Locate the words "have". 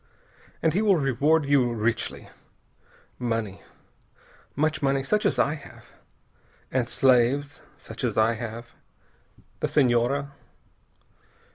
5.53-5.85, 8.33-8.71